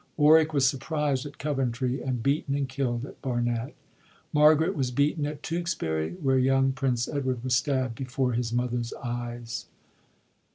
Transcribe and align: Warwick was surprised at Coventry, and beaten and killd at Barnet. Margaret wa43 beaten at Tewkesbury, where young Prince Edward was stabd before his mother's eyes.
Warwick 0.17 0.51
was 0.51 0.67
surprised 0.67 1.27
at 1.27 1.37
Coventry, 1.37 2.01
and 2.01 2.23
beaten 2.23 2.55
and 2.55 2.67
killd 2.67 3.05
at 3.05 3.21
Barnet. 3.21 3.75
Margaret 4.33 4.75
wa43 4.75 4.95
beaten 4.95 5.27
at 5.27 5.43
Tewkesbury, 5.43 6.13
where 6.23 6.39
young 6.39 6.71
Prince 6.71 7.07
Edward 7.07 7.43
was 7.43 7.53
stabd 7.53 7.93
before 7.93 8.33
his 8.33 8.51
mother's 8.51 8.93
eyes. 9.03 9.67